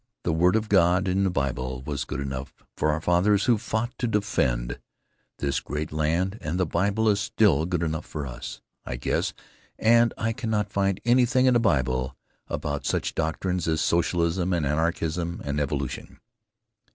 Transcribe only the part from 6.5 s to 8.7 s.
the Bible is still good enough for us,